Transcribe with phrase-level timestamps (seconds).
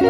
[0.00, 0.06] は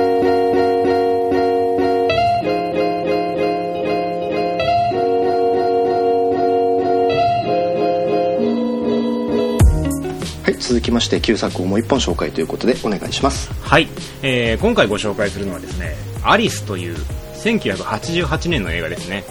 [10.50, 13.52] い続きまして旧作をもう一本紹介ということでお願いします。
[13.62, 13.88] はい、
[14.22, 16.96] えー今回ご紹介するのはですね「アリス」という
[17.34, 19.24] 1988年の映画ですね、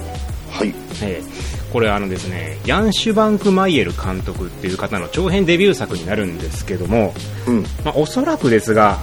[0.51, 0.73] はい。
[1.01, 7.15] えーこれあのですねヤンシュバンク・マイエル監督っていう方の長編デビュー作になるんですけども、
[7.47, 7.63] うん。
[7.83, 8.99] まあ、おそらくですが、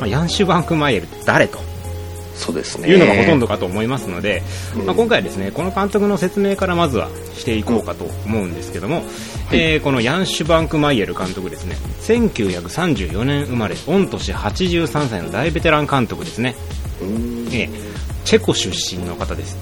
[0.00, 1.58] まあヤンシュバンク・マイエルって誰と？
[2.34, 2.88] そうですね。
[2.88, 4.42] いうのがほとんどかと思いますので、
[4.84, 9.04] まあ、今回はですねこの監督の説明からまずはしていこうかと思うんですけども、
[9.52, 16.56] えーこのヤンシュバンク・マイエル監督ですね1934年生まれ御年83歳の大ベテラン監督ですね、
[17.00, 17.54] うーん。
[17.54, 19.58] えーチェコ出身の方です。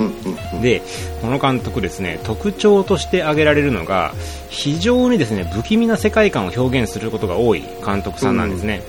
[0.00, 0.14] うんうん
[0.54, 0.60] うん。
[0.60, 0.82] で
[1.20, 4.12] この監督ですね特徴として挙げられるのが
[4.50, 8.82] 非常にですね不気味な世界観を表現することが多い監督さんなんですね、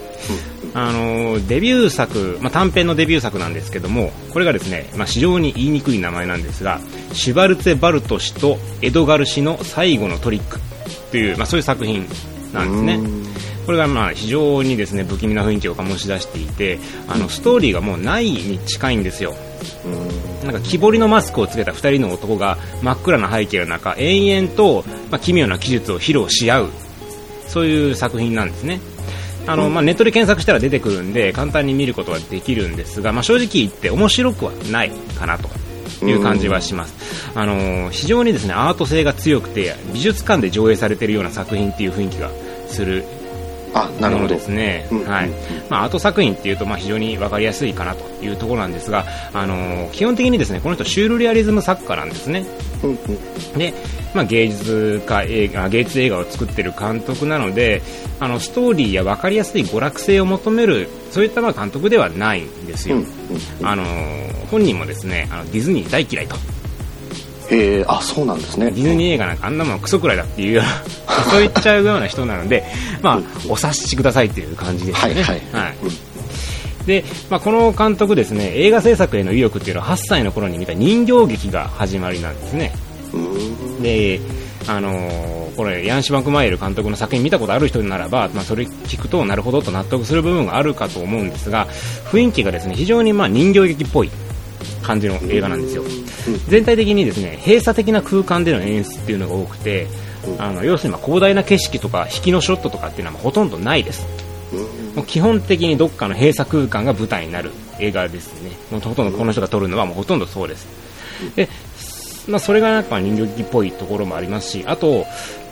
[0.76, 6.79] あのデビュー作、まあ、短編のデビュー作なんですけどもこれがですね、まあ、非常に言いにくい名前なんですが
[7.13, 10.60] シュバルツェ・バルト氏とエドガル氏の最後のトリック
[11.12, 12.07] という、まあ、そういう作品
[12.54, 12.96] なんですね。
[12.96, 13.24] うん。
[13.66, 19.34] これがまあ非常にですね不気味な雰囲気を醸し出していてあのストーリーがもうないに近いんですよ。
[20.44, 26.70] なんか木彫りのマスクをつけた2人の男が真っ暗な背景の中延々と、まあ、奇妙な技術を披露し合う
[27.48, 28.82] そういう作品なんですね
[29.46, 35.50] あの、まあ、ネットで検索したら出てくるんで簡単に見ることができるんですが、まあ、正直言って面白くはないかなと
[36.05, 42.30] いう感じはします、あの非常にですねアート性が強くて美術館で上映されているような作品っていう雰囲気が
[42.68, 43.05] する
[43.74, 45.05] ものですね、うん。
[45.05, 45.29] はい。
[45.29, 45.34] うん
[45.70, 52.46] まあ、アート作品っていうとまあ非常に分かりやすいかなというところなんですが、あのー基本的にですねこの人シュールレアリズム作家なんですね。
[52.84, 52.98] うんうん。
[53.57, 53.74] で、
[54.13, 57.82] まあ、芸術家映画芸術映画を作っている監督なので
[58.20, 63.68] あのストーリーや分かりやすい娯楽性を求めるそういったまあ監督ではないんですよ、うんうん。
[63.68, 66.35] あのー本人もですねあのディズニー大嫌いと
[67.53, 68.72] へえあそうなんですね。
[68.72, 72.63] ディズニー映画なんかあんなもんクソくらいだっていうような そう言っちゃうような人なので、
[73.01, 73.19] まあ、
[73.50, 75.23] お察しくださいという感じですよね。
[75.23, 75.35] はい。
[75.51, 75.63] はい。
[75.63, 75.73] はい
[76.85, 82.73] で、まあ、この監督ですね映画制作への意欲っていうのは8歳の頃に見た人形劇が始まりなんですね。
[83.81, 84.19] で
[84.67, 91.67] あのーこれヤンシュバンク・マイエル監督の作品見たことある人ならば、まあ、それ聞くとなるほどと納得する部分があるかと思うんですが
[92.11, 94.09] 雰囲気がですね非常にまあ人形劇っぽい
[94.83, 95.83] 感じの映画なんですよ。
[96.47, 99.88] 全体的にですね閉鎖的な空間での演出っていうのが多くて
[100.38, 104.05] あの要するにまあ広大な景色とか引きのショットとかっていうのはほとんどないです。
[104.95, 108.51] もう基本的にどっかの閉鎖空間が舞台になる映画ですね。
[108.72, 110.67] もうほとんどこの人が撮るのはもうほとんどそうです。
[111.35, 111.49] で、
[112.27, 115.05] まあ、それがなんか人形劇っぽいところもありますしあと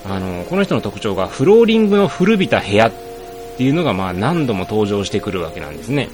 [0.04, 2.92] あのこの人の特徴がフローリングの古びた部屋っ
[3.56, 6.08] ていうのがまあ何度も登場してくるわけなんですね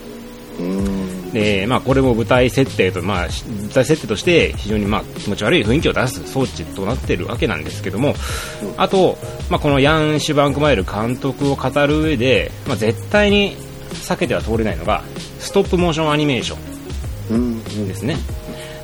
[1.33, 8.15] で、まあ、これも舞台設定と、まあ、し舞台設定として非常に、まあ、気持ち悪い雰囲気を出す装置となっているわけなんですけども、
[8.77, 9.17] あと、
[9.49, 13.55] まあ、このヤン・シュバンクマイル監督を語る上で、まあ、絶対に
[13.89, 15.03] 避けては通れないのが
[15.39, 18.17] ストップモーションアニメーションですね。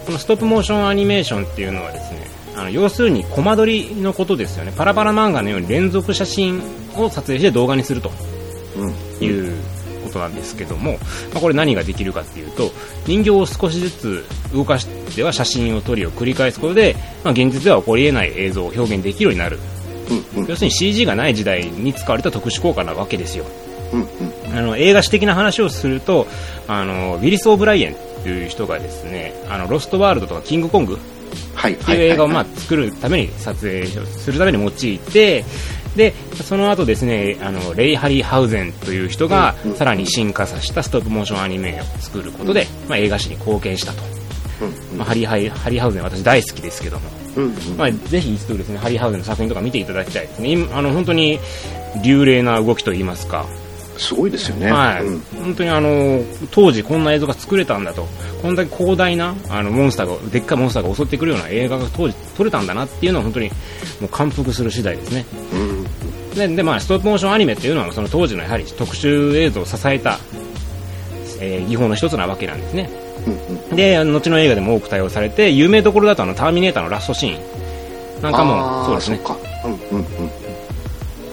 [0.06, 4.72] このストップモーションアニメーションっていうのはですねあの要するにコマ撮りのことですよね。
[4.76, 6.62] パラパラ漫画のように連続写真
[6.96, 8.12] を撮影して動画にすると
[8.78, 8.94] うん。
[9.24, 9.54] いう
[10.16, 10.98] ことなんですけども、ま
[11.38, 12.72] あ、これ何ができるかっていうと
[13.06, 19.60] 人形を少しずつ動かしては写真を撮りを繰り返すことで、まあ、現実では起こり得ない映像を表現できるようになる。
[20.10, 20.48] うんうん。
[20.48, 23.46] 要するに CG がない時代に使われた特殊効果なわけですよ。
[23.92, 24.58] うんうん。
[24.58, 26.28] あの映画史的な話をすると
[26.68, 30.98] あのウィリス・オブライエンという人がですねあのロストワールドとかキングコング
[31.56, 31.74] はい。
[31.74, 35.44] っていう映画をまあ作るために撮影するために用いて
[35.96, 36.14] で
[36.44, 44.02] その後ですねあのレイ・ハリーハウゼンという人がさらに進化させたストップモーションアニメを作ることで、まあ、映画史に貢献したと、
[44.92, 44.98] うん。
[44.98, 47.10] まあ、ハリーハイハリーハウゼン私大好きですけども、
[47.78, 50.50] まあ、ぜひ一度ですねハリーハウゼンの作品とか見ていただきたいですね。
[50.50, 51.40] 今あの本当に
[52.04, 53.46] 流麗な動きといいますか。
[53.98, 54.72] すごいですよね。
[54.72, 55.20] はい、うん。
[55.44, 56.22] 本当にあの
[56.52, 58.08] 当時こんな映像が作れたんだと。
[58.42, 63.50] こんだけ広大なあのモンスターがでっかいモンスターが襲ってくるような映画が当時撮れたんだなっていうのは本当に
[64.02, 65.26] もう感服する次第ですね。
[65.54, 65.75] うん
[66.36, 70.20] でで、まあ、ストップモーションアニメっていうのはその当時のやはり特殊映像を支えた、
[71.40, 72.90] えー技法の一つなわけなんですね。
[73.26, 73.76] うんうん。
[73.76, 78.22] で後の映画でも多く対応されて有名どころだとあのターミネーターのラストシーン。
[78.22, 79.20] なんかもそうですね。
[79.66, 80.06] うんうんうん。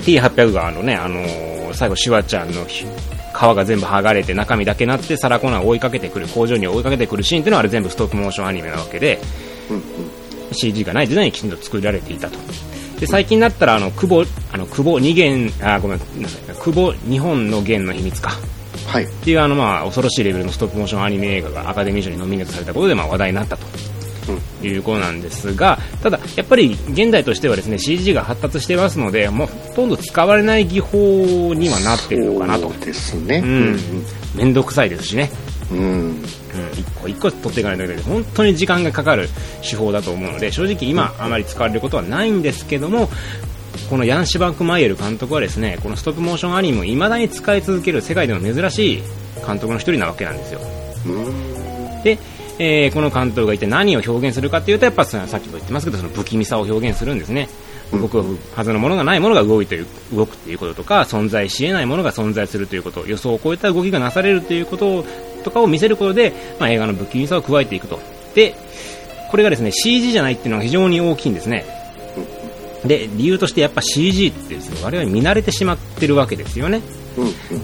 [0.03, 9.19] T800 があのね、あのー最後シュワちゃんのひ皮が全部剥がれて中身だけなってサラコナーを追いかけてくる工場に追いかけてくるシーンっていうのはあれ全部ストップモーションアニメなわけで
[9.71, 9.83] うんうん。
[10.53, 12.39] CG がない時代にきちんと作られていたと
[13.03, 18.31] で最近になったらあの久保あの久保二元あごめん久保日本の元の秘密か。
[18.87, 19.05] はい。
[19.07, 23.67] っていうあの、まあ、恐ろしいレベルのストップモーションアニメ映画がアカデミー賞にノミネートされたことで、まあ、話題になったと。
[24.63, 32.71] いうことなんですが、ただ、やっぱり現代としてはですね CG が発達してますので、もうほとんど使われない技法にはなってるのかなと。
[32.71, 33.43] そう、ですね。
[33.45, 33.79] うん、
[34.37, 35.29] 面倒くさいですしね、
[35.73, 36.23] うん、
[36.55, 38.03] うんうん、一個一個取っていかないといけない。
[38.03, 39.29] 本当に時間がかかる
[39.63, 43.09] 手法だと思うので正直今あまり使われることはないんですけども
[43.89, 49.03] このヤン・シバンク・マイエル監督はですねこのストップモーションアニメを未だに使い続ける世界でも珍しい
[49.47, 50.61] 監督の一人なわけなんですよ。
[51.07, 52.03] うん。
[52.03, 52.19] で、
[52.59, 57.49] えーこの監督が一体何を表現するかというとやっぱさっきも言ってますけどその不気味さを表現するんですね。
[57.93, 65.05] 動くはずのものがないものが動いている動くということとか存在し得ないものが存在するということ予想を超えた動きがなされるということ
[65.43, 68.00] とかを見せることで、まあ、映画の不気味さを加えていくと。
[68.35, 68.55] で
[69.31, 71.65] これがですね CG じゃないっていうのが非常に大きいんですね。
[72.85, 76.83] で理由としてやっぱ CG ってですね我々見慣れてしまってるわけですよね。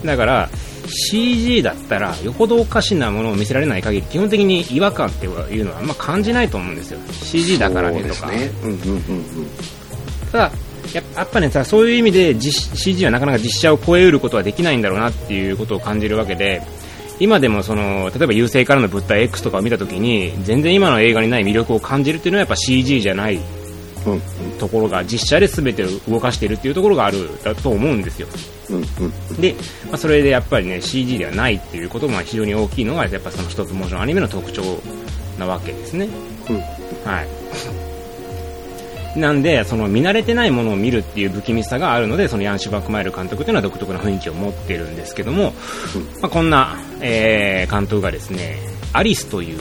[0.05, 0.49] だから
[0.87, 5.29] CG だったらよほどおかしなものを見せられない限り基本的に違和感ってい
[5.61, 6.99] うのはあんま感じないと思うんですよ。
[7.11, 8.31] CG だからねとか。
[10.31, 10.51] ただ
[10.93, 16.61] ややっぱねさそういう意味で実 CG はなかなか実写を超えうることはできないんだろうなっていうことを感じるわけで
[17.19, 23.39] 今でもその例えば優勢からの物体 X とかを見たときに全然今の映画にない魅力を感じるっていうのはやっぱ CG じゃない
[24.05, 24.13] うん。
[24.13, 24.21] うん
[24.59, 28.27] ところが実写で全てを動かしているっていうところがあるだと思うんですよ。
[28.69, 29.55] うんうんで、
[29.87, 34.61] まあ、それでやっぱりね CG ではないっていうことが非常に大きいのがやっぱその一つモーションアニメの特徴
[35.39, 36.09] なわけですね。
[36.49, 36.55] うん。
[37.09, 37.27] はい
[39.15, 45.53] なんでその見慣れてないものを見るっていう不気味さがあるのでそのヤン・シュバックマイル監督というのは独特な雰囲気を持っているんですけども、
[46.21, 48.57] まあ、こんな、えー監督がですね
[48.93, 49.59] アリスという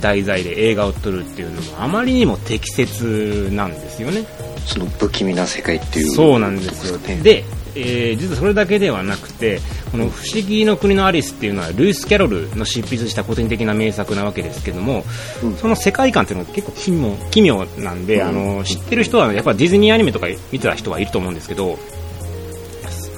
[0.00, 4.24] 題材で映画を撮るっていうのもあまりにも適切なんですよね。
[4.66, 6.10] その不気味な世界っていう。
[6.12, 6.98] そうなんですよ。
[6.98, 9.60] ねで、えー実はそれだけではなくて
[9.90, 15.04] この「不思議の国のアリス」っていうのはルイス・キャロルの執筆した古典的な名作なわけですけども、
[15.42, 15.56] うん。
[15.56, 18.28] その世界観っていうのが結構奇妙奇妙なんで、うん。
[18.28, 21.78] あの知ってる人はやっぱディズニーアニメとか見てた人はいると思うんですけど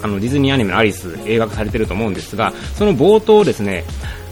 [0.02, 3.84] あのディズニーアニメのアリス映画化されてると思うんですがその冒頭ですね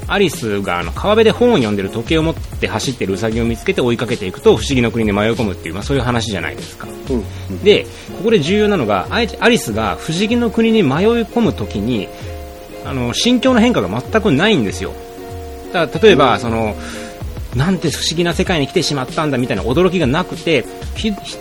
[0.08, 6.88] アリスがあの川辺で本を読んでる時計を持って走ってるウサギを見つけて追いかけていくと不思議の国に迷い込むっていう、まあ、そういう話じゃないですか。
[7.10, 7.62] うんうん。
[7.62, 7.84] で
[8.16, 12.08] ここで重要なのがアリスが不思議の国に迷い込む時に
[12.84, 14.93] あの心境の変化が全くないんですよ。
[15.72, 16.75] だから例えば、その
[17.54, 20.64] なんて不思議な世界に来てしまったんだみたいな驚きがなくて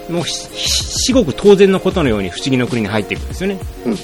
[0.10, 3.60] もうひ至極当然のことのように不思議の国に入っていくんですよね。
[3.86, 3.98] うんうん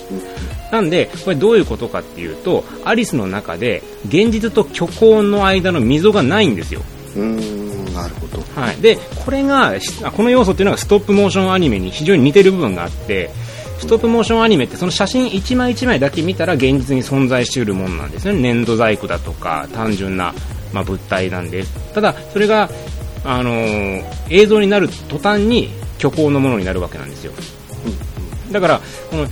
[0.73, 6.81] なんでこれどういうことかっていうとアリスの中で現実と虚構の間の溝がないんですよ。
[7.15, 8.41] うーんなるほど。
[8.59, 9.75] はい、でこれが
[10.17, 13.29] この要素っていうのがストップモーションアニメに非常に似てる部分があって
[13.77, 18.41] ストップモーションアニメってその写真1枚1枚だけ見たら現実に存在しているものなんですね。
[18.41, 20.33] 粘土細工だとか単純な、
[20.73, 21.61] まあ、物体なんで。
[21.61, 22.67] すただそれが、
[23.23, 27.33] あのー映像になる途端に虚構のものになるわけなんですよ。
[28.51, 28.81] だから
[29.11, 29.27] この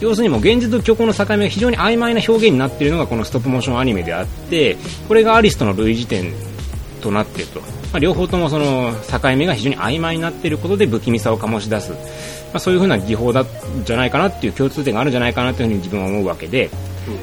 [0.00, 4.76] 要するにもう現実と虚構の境目が非常に曖昧な表現になっているのがこのストップモーションアニメであって
[5.06, 6.32] これがアリスとの類似点
[7.00, 11.96] となっていると、まあ、両方ともその境目が非常に曖昧になっていることで不気味さを醸し出す、ま
[12.54, 13.44] あ、そういう風な技法だ
[13.84, 16.70] じゃないかなっていう共通点があるんじゃないかなというふうに自分は思うわけで。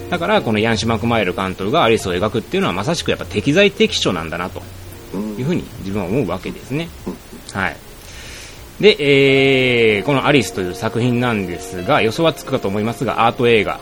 [0.09, 4.61] だからこのヤンシュ・マクマイル監督がアリスを描くっていうのはまさしくやっぱ適材適所なんだなと
[5.13, 6.89] うんいうふうに自分は思うわけですね。
[7.53, 7.77] はい。
[8.79, 13.79] で、えーこのアリスという作品なんですが、予想はつくかと思いますが、アート映画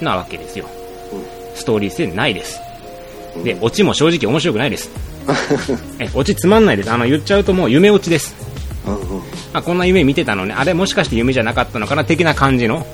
[0.00, 0.66] なわけですよ。
[1.54, 2.60] ストーリー性ないです。
[3.42, 4.90] で、オチも正直面白くないです。
[5.98, 6.90] え、オチつまんないです。
[6.92, 8.34] あの、言っちゃうともう夢オチです。
[9.54, 10.54] あ、こんな夢見てたのね。
[10.56, 12.04] あれもしかして夢じゃなかったのかな？
[12.04, 12.86] 的な感じの、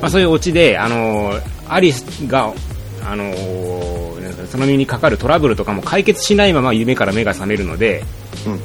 [0.00, 2.52] まあ、そういうオチで、あのーアリスが、
[3.04, 4.14] あのー
[4.50, 8.04] その身にかかるトラブルとかも解決しないまま夢から目が覚めるので、
[8.46, 8.60] うん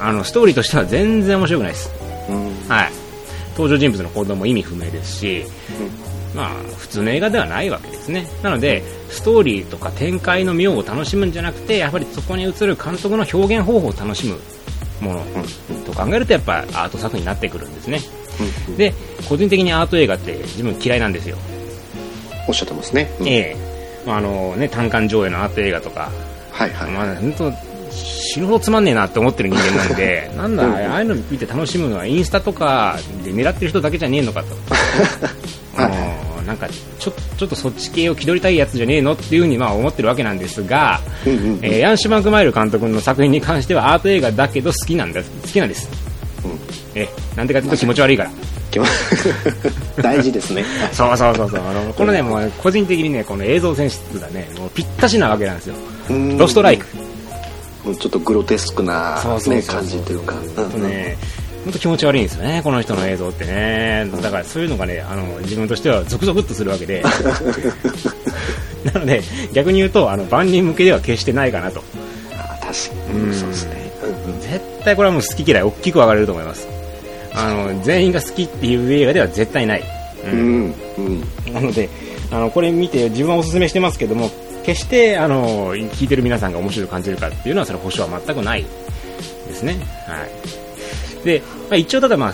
[0.00, 1.90] あのストーリーとしては全然面白くないです、
[2.28, 2.68] うん。
[2.68, 2.90] はい、
[3.50, 5.44] 登場人物の行動も意味不明ですし、
[6.34, 8.26] まあ、普通の映画ではないわけですね。
[8.42, 14.38] なのでストーリーとか展開の妙を楽しむんじゃなくてやはりそこに映る監督の表現方法を楽しむ
[15.00, 15.24] もの。
[15.84, 18.00] と考えるとやっぱアート作品になってくるんですね。
[18.76, 18.94] で
[19.28, 21.36] 個人的にアート映画って自分嫌いなんですよ、
[22.48, 23.28] おっしゃってますね、うん。
[23.28, 23.56] ええ。
[24.06, 26.10] まああのね、単館上映のアート映画とか。
[26.52, 27.52] はいはい、まあ、本当
[28.00, 30.30] 死ぬほどつまんねえなって思ってる人間なんで。
[30.36, 34.46] なんだ、ああいうの見て楽しむのはインスタとかで狙ってる人だけじゃねえのかと。
[35.76, 41.58] あのなんかちょちょっとそっち系を気取りたいやつじゃねえのっていうふうにまあ思ってるわけなんですが、うんうんうん。
[41.62, 45.88] えーヤンシュ・マクマイル監督の作品に関してはアート映画だけど好きなんだ好きなんです。
[46.44, 46.58] うん。
[46.94, 48.30] えなんでかというと気持ち悪いから。
[48.70, 48.88] 気持ち
[50.02, 50.64] 大事ですね。
[50.92, 51.60] そうそうそうそう。
[51.60, 55.74] あのこのねもう個人的にねこの映像選出がねもうぴったしなわけなんですよ。
[56.08, 56.38] うん。
[56.38, 56.86] ロストライク
[57.82, 59.38] ちょっとグロテスクな、感
[59.86, 60.34] じというか、
[60.78, 61.16] ね
[61.64, 64.08] 本当気持ち悪いんですよねこの人の映像ってね。
[64.22, 67.02] だからそういうのがねあの自分としてはゾクゾクっとするわけで。
[68.84, 69.22] なので
[69.52, 71.82] 逆に言うとあの万人向けでは決してないかなと。
[72.32, 73.34] あ確かに、うん。
[73.34, 73.92] そうですね、
[74.40, 76.66] 絶対これはもう好き嫌い大きく分かれると思います。
[77.34, 79.84] あの全員が好きっていう映画では絶対ない、
[80.24, 80.32] うん。
[80.32, 80.74] うん。
[81.46, 81.52] うん。
[81.52, 81.90] なので
[82.30, 84.30] あのこれ見て自分はおすすめしてますけども
[84.70, 88.68] 決してあの聞いてる皆さんが面白く感じるかっていうのはその保証は全くないで
[89.52, 89.78] すね。
[90.06, 91.24] はい。
[91.24, 92.32] で、まあ、一応ただまあ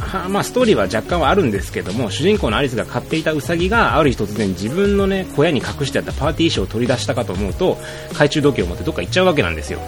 [0.00, 7.76] はまあ、ストーリーは若干はあるんですけども主人公のアリスが飼っていたウサギがある日突然自分の、ね、小屋に隠してあったパーティー衣装を取り出したかと思うと
[8.08, 9.78] 懐中時計を持ってどっか行っちゃうわけなんですよ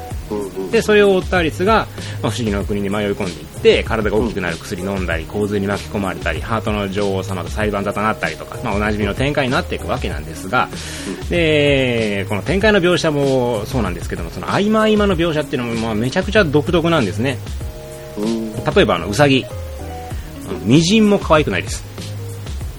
[0.70, 1.86] でそれを追ったアリスが、
[2.24, 10.70] まあ、不思議の国に迷い込んでいって体が大きくなる薬飲んだり洪水に巻き込まれたりハートの女王様と裁判沙汰になったりとか、まあ、おなじみの展開になっていくわけなんですが、
[11.28, 17.38] でこの展開の描写もそうなんですけどもその合間合間の描写っていうのも、まあ、めちゃくちゃ独特なんですね。
[18.16, 19.44] うん例えばあのウサギ。
[20.64, 21.84] みじんも可愛くないです。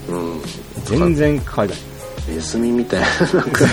[0.09, 0.41] うん
[0.85, 1.79] 全然可愛くない。
[2.29, 3.07] ネズミみたいな
[3.41, 3.65] なんか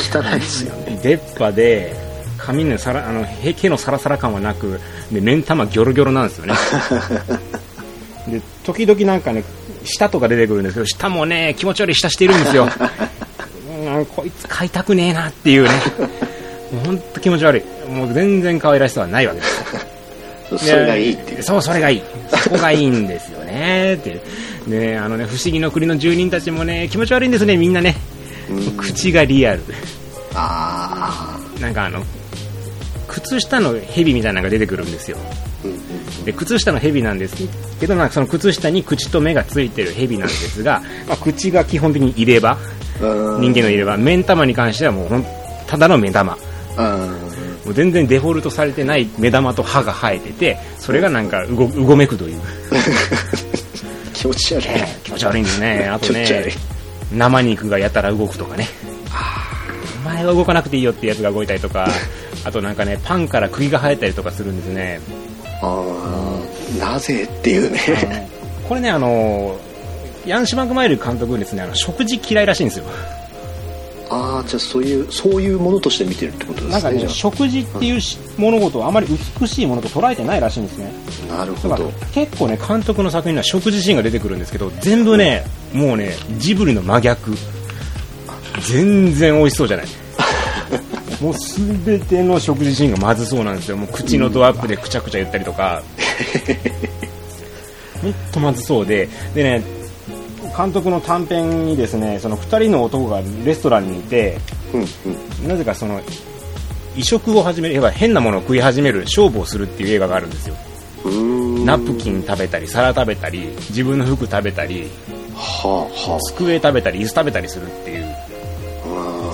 [0.00, 0.98] 汚いですよね。
[1.04, 2.10] 出っ歯で
[2.40, 4.80] 髪のさらあのへ毛のサラサラ感はなく
[5.12, 6.54] で目ん玉ギョロギョロなんですよね。
[8.28, 9.42] で時々なんかね
[9.84, 12.68] 舌とか出てくるんですけど舌もね気持ち悪い舌しているんですよ。
[13.84, 15.70] うんこいつ飼いたくねえなっていうね。
[16.72, 17.90] もうほんと気持ち悪い。
[17.90, 20.66] もう全然可愛らしさはないわけです。
[20.66, 21.42] それがいいっていう。
[21.42, 22.02] そうそれがいい。
[22.44, 23.94] そこがいいんですよね。
[23.94, 24.20] っていう。
[24.70, 27.96] ねあのね不思議の国の住人たちもね気持ち悪いんですねみんなね。
[28.48, 28.76] うん。
[28.76, 29.62] 口がリアル。
[30.34, 32.04] あなんかあの
[33.10, 35.16] 靴下の蛇みたいなのが出てくるんですよ。
[36.24, 37.36] で靴下の蛇なんです
[37.80, 42.56] けどなんかその靴下に口と目がついてる蛇なんですが、まあ、口が基本的に入れ歯。
[43.02, 43.40] うん。
[43.40, 43.96] 人間の入れ歯。
[43.96, 45.24] 目ん玉に関してはもうほん
[45.66, 46.36] ただの目玉。
[46.78, 46.86] うん。
[47.64, 52.40] もう全然デフォルトされてない目玉と歯が生えててそれがなんかうごうごめくという。
[54.14, 54.66] 気持ち悪い。
[55.02, 55.88] 気持ち悪いんですね。
[55.92, 56.52] あとね
[57.12, 58.68] 生肉がやたら動くとかね。
[60.02, 61.88] お前は動かなくていいよってやつが動いたりとか
[62.44, 65.00] あとなんかねパンから釘が生えたりとかするんですね。
[65.62, 66.38] あ
[66.78, 68.28] あなぜっていうね。
[68.68, 69.58] これねあの
[70.26, 72.84] ヤンシュマンクマイル監督ですねあの食事嫌いらしいんですよ。
[74.12, 79.06] ああじゃあそういうそういうものとして見てるってことでなんかね食事っていうし物事をあまり
[79.40, 80.92] 美しいものと捉えてないらしいんですね。
[81.30, 81.92] あなるほど。
[82.12, 87.32] 結構ね監督の作品には食事シーンが出てくるんですけど全部ねもうねジブリの真逆。
[88.68, 89.86] 全然美味しそうじゃない
[91.20, 93.76] もう全ての食事シーンがまずそうなんですよ。
[93.76, 95.82] もう口のドアップでくちゃくちゃ言ったりとか。
[98.02, 98.14] ほん。
[98.32, 99.08] とまずそうで。
[99.34, 99.62] でね
[100.56, 104.38] 監督の短編にですねその2人の男がレストランにいて
[104.72, 104.86] うん
[105.42, 105.48] うん。
[105.48, 106.00] なぜかその
[106.96, 110.56] 移植を始める要は変なものを食い始める勝負をするっていう映画があるんですよ。
[111.64, 114.90] ナプキン食べたり皿食べたり自分の服食べたり
[115.34, 118.04] はあは机食べたり椅子食べたりするっていう。
[118.04, 118.19] あ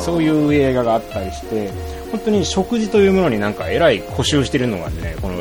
[0.06, 1.72] そういう映画があったりして
[2.12, 5.34] 本当に食事というものになんかえらい固執してるのがねこの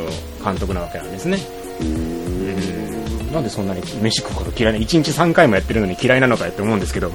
[0.44, 1.38] 監督なわけなんですね。
[1.82, 3.32] うん。
[3.32, 7.12] なんでそんなに飯食うこと嫌いな1日3回もやってるのに嫌いなのかよって思うんですけど、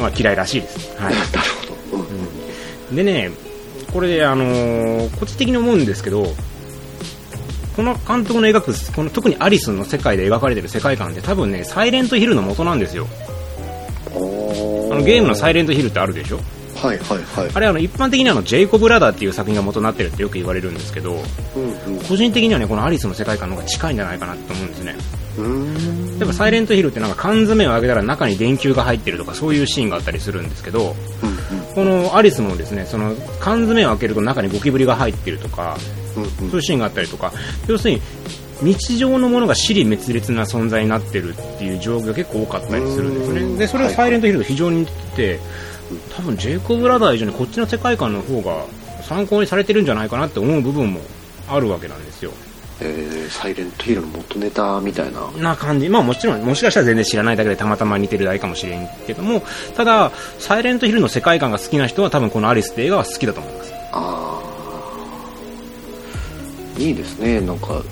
[0.00, 1.14] まあ、嫌いらしいです、はい、
[1.92, 2.02] ほど。
[2.90, 2.96] うん。
[2.96, 3.30] でね
[3.92, 6.26] これあのー個人的に思うんですけど
[7.76, 13.06] この監督の描くこの特にアリスの世界で描かれてる世界観って多分ねサイレントヒルの元なんですよ。
[13.06, 13.37] あ
[14.98, 16.40] のゲームのサイレントヒルってあるでしょ？
[16.76, 17.50] はいはいはい。
[17.54, 21.14] あれあの一般的にあのジェイコブ・ラダーっていう作品が元になってるってよく言われるんですけど
[21.56, 22.04] うんうん。
[22.04, 24.94] 個人的にはねこのアリスの世界観の方が近いんじゃないかなと思うんですね。
[25.38, 26.18] うーん。
[26.18, 30.94] 例えばサイレントヒルってなんか缶詰を開けたら中に電球が入ってるとかそういうシーンがあったりするんですけど
[31.74, 35.76] このアリスもですねその缶詰を開けると中にゴキブリが入ってるとか
[36.16, 36.30] うんうん。
[36.30, 37.32] そういうシーンがあったりとか
[37.66, 38.00] 要するに
[38.62, 43.56] 日常のものが死に滅裂な存在になってるっていう状況が結構多かったりするんですうねん。
[43.58, 45.40] でそれをサイレントヒルと非常に似てて
[46.16, 48.64] 多分ジェイコブ・ラダー以上にこっちの世界観の方が
[49.02, 51.00] 参考にされてるんじゃないかなって思う部分も
[51.48, 52.32] あるわけなんですよ。
[52.80, 59.42] えーサイレントヒルの元ネタみたいなな感じまあもちろんもしかしたら全然知らないだけでたまたま似てるだけかもしれんけども
[59.76, 63.72] ただサイレントヒルの世界観が好きな人は多分このアリスって映画は好きだと思います。
[63.92, 64.47] ああ
[66.78, 67.40] いいですね。
[67.40, 67.82] なんか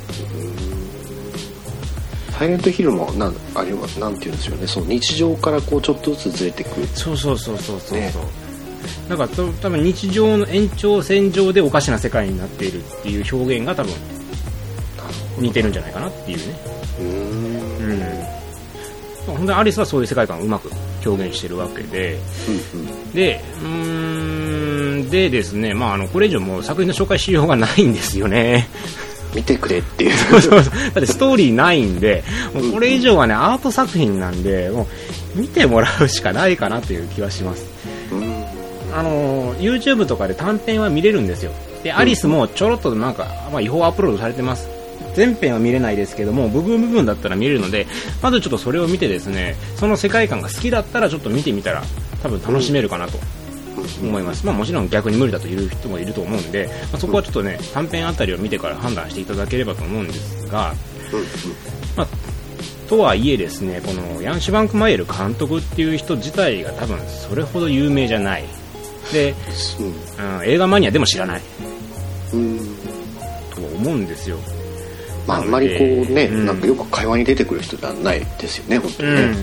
[2.38, 4.66] サイレントヒルもなんあれはなんて言うんですよね。
[4.66, 8.12] その日常からこうちょっとずつずれていくそうそうそうそうそうそう、ね。
[9.08, 13.92] なんかと多分日常の延長線上でおかしな世界になっているっていう表現が多分
[15.38, 16.44] 似てるんじゃないかなっていうね。
[17.00, 18.26] うーん。
[19.26, 20.70] 本当にアリスはそういう世界観をうまく
[21.04, 22.18] 表現してるわけで、
[22.74, 23.12] うんうん。
[23.12, 23.66] で、う
[25.04, 28.68] でですね、まあ、あの、これ以上もう作品の紹介しようがないんですよね。
[29.34, 32.24] 見てくれっていう そうそうだってストーリーないんで、
[32.54, 34.88] もうこれ以上はね、アート作品なんで、も
[35.36, 37.66] う見てもらうしかないかなという気はします。
[38.10, 38.36] うん
[38.94, 41.52] あの、YouTube とかで短編は見れるんですよ。
[41.82, 44.68] で、アリスもちょろっとなんか、まあ、違法アップロードされてます。
[45.14, 47.86] 全編は見れないですけども、部分部分だったら見れるので、
[48.22, 51.82] まずちょっとそれを見てですね、その世界観が好きだったらちょっと見てみたら、
[52.22, 53.18] 多分楽しめるかなと
[54.00, 54.44] 思います。
[54.44, 60.74] まあもちろん逆に無理だという人もいると思うんで、まあ、そこはちょっとね、短編あたりを見てから判断していただければと思うんですが、
[61.96, 62.08] まあ、
[62.88, 68.44] とはいえですね、このヤンシュバンク・マイエル監督っていう人自体が多分それほど有名じゃない。
[69.12, 69.34] で、
[69.78, 71.42] うん、映画マニアでも知らない。
[72.32, 72.58] うん。
[72.58, 72.76] うん
[73.56, 74.36] と思うんですよ。
[75.26, 76.46] まああんまりこうね、うん。
[76.46, 79.34] なんかよく会話に出てくる人ではないですよね本当にね、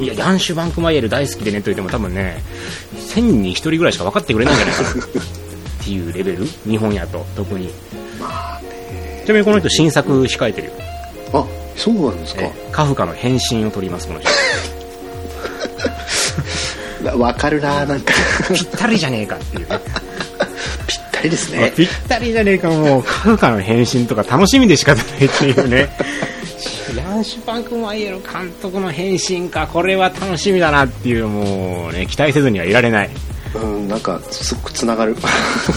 [0.00, 2.42] いや、ヤンシュバンク・マイエル大好きでねと言っても多分ね、
[3.14, 6.46] 1000人に1人ぐらいしか分かってくれないんじゃないかな っていうレベル？
[6.66, 7.70] 日本やと、特に。
[9.24, 10.72] ちなみにこの人新作控えてるよ。
[11.32, 11.44] あ
[11.76, 14.28] そうなんですかえカフカの変身を取ります、この人。
[17.18, 18.14] わかるななんか
[18.54, 19.78] ぴったりじゃねえかっていうね。
[20.86, 25.88] ぴったりですねぴったりじゃねえか、もう、カフカの変身とか楽しみで仕方ないっていうね。
[26.96, 33.10] ヤンシュバンク・マイエル監督の変身か、これは楽しみだなっていう、もうね、期待せずにはいられない。
[33.54, 35.16] うんなんかすごくつながる。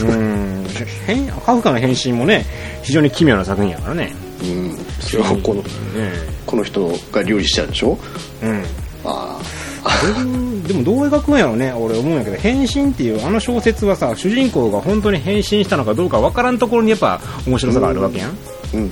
[0.01, 0.65] うん。
[1.05, 2.45] 変カフカの変身もね、
[2.83, 4.13] 非常に奇妙な作品やからね。
[4.41, 4.77] うん。
[4.99, 6.11] それはこのね。
[6.47, 7.97] この人が料理しちゃうんでしょ？
[8.41, 8.63] うん。
[9.05, 9.39] あ
[10.67, 18.29] でもどう描くんやろうね俺思うんやけど変身っていうあの小説はさ主人公が本当に変身したのかどうかわからんところにやっぱ面白さがあるわけやん。
[18.29, 18.33] あ
[18.73, 18.91] うんうんうん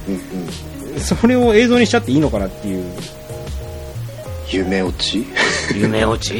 [1.00, 2.84] それを映像にしちゃっていいのかなっていう。
[4.52, 5.25] 夢落ち？
[5.75, 6.36] 夢落ち？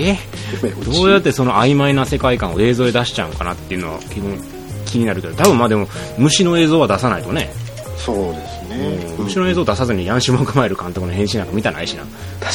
[0.52, 1.00] 夢落ち？
[1.00, 4.40] どうやってその曖昧な世界観を映像で出しちゃうかなっていうのは気分
[4.86, 7.50] 気になるけど多分まあでも虫の映像は出さないとね、
[7.98, 12.04] そうですね、うん虫の映像出さずにヤンシュマンクマイル監督の変身なんか見たないしな。
[12.04, 12.50] 確か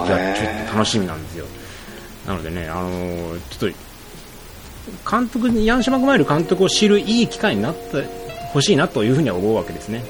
[0.00, 0.06] に。
[0.06, 0.36] じゃあへー。
[0.36, 1.46] ちょっと楽しみなんですよ。
[2.26, 8.19] なのでね、あのーちょっと監督にヤンシュマンクマイル監督を知るいい機会になって
[8.52, 10.02] ほしいなというふうには思うわけですね。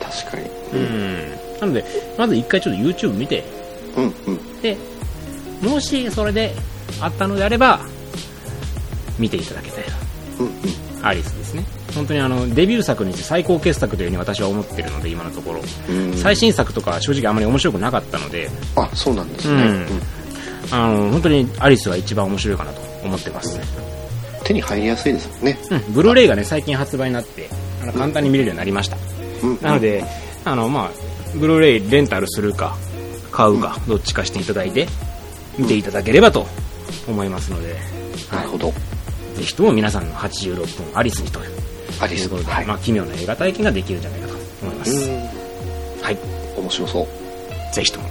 [0.00, 0.48] 確かに。
[0.72, 1.30] うん。
[1.60, 1.84] なので
[2.18, 3.44] まず一回ちょっと YouTube 見て。
[3.96, 4.60] うんうん。
[4.62, 4.76] で
[5.62, 6.54] もしそれで
[7.00, 7.80] あったのであれば
[9.18, 9.84] 見ていただきたい
[10.38, 11.06] うんうん。
[11.06, 11.64] アリスですね。
[11.94, 15.60] 本当にあのデビュー作にして最高傑作というふうに私は思ってるので今のところ。
[15.88, 16.14] うん。
[16.14, 18.50] 最新作とか正直あまり面白くなかったので。
[18.76, 19.68] あそうなんですね、うん。
[19.68, 19.86] うん。
[20.72, 23.60] あの本当にアリスが一番面白いかなと思ってます、
[24.44, 27.50] 手に入りやすいですもんね、うん、ブルーレイがね最近発売になって
[27.82, 28.96] あの簡単に見れるようになりました、
[29.42, 29.58] うん。
[29.60, 30.04] なので
[30.44, 30.90] あのまあ
[31.36, 32.76] ブルーレイレンタルするか
[33.30, 34.86] 買うかどっちかしていただいて
[35.58, 36.46] 見ていただければと
[37.08, 37.76] 思いますので、
[38.30, 38.72] なるほど。
[39.34, 40.56] ぜひとも皆さんの86
[40.90, 41.50] 分アリスにという
[42.00, 42.24] アリス。
[42.24, 45.16] ところで、はい、まあ、奇妙な映画体験ができるんじゃないかと思います、うん。
[46.02, 46.18] はい。
[46.56, 47.74] 面白そう。
[47.74, 48.08] ぜひとも